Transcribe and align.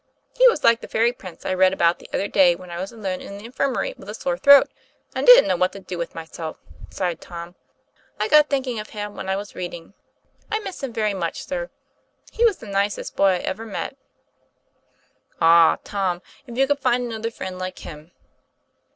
"He 0.39 0.47
was 0.47 0.63
like 0.63 0.81
the 0.81 0.87
fairy 0.87 1.11
prince 1.13 1.45
I 1.45 1.53
read 1.53 1.73
about 1.73 1.99
the 1.99 2.09
other 2.11 2.27
day 2.27 2.55
when 2.55 2.71
I 2.71 2.79
was 2.81 2.91
alone 2.91 3.21
in 3.21 3.37
the 3.37 3.45
infirmary 3.45 3.93
with 3.95 4.09
a 4.09 4.15
sore 4.15 4.35
throat 4.35 4.67
and 5.13 5.27
didn't 5.27 5.47
know 5.47 5.55
what 5.55 5.73
to 5.73 5.79
do 5.79 5.99
with 5.99 6.15
myself," 6.15 6.57
sighed 6.89 7.21
Tom." 7.21 7.53
I 8.19 8.27
got 8.27 8.49
thinking 8.49 8.79
of 8.79 8.89
him 8.89 9.15
when 9.15 9.29
I 9.29 9.35
was 9.35 9.53
reading. 9.53 9.93
I 10.51 10.57
miss 10.61 10.81
him 10.81 10.91
very 10.91 11.13
much, 11.13 11.45
sir. 11.45 11.69
He 12.31 12.43
was 12.43 12.57
the 12.57 12.65
nicest 12.65 13.15
boy 13.15 13.25
I 13.33 13.37
ever 13.41 13.63
met." 13.63 13.89
TOM 13.89 13.99
PL 13.99 13.99
A 13.99 13.99
YF 13.99 15.33
AIR. 15.33 15.39
255 15.39 15.41
"Ah, 15.41 15.79
Tom, 15.83 16.21
if 16.47 16.57
you 16.57 16.65
could 16.65 16.79
find 16.79 17.03
another 17.05 17.29
friend 17.29 17.59
like 17.59 17.77
him!" 17.85 18.11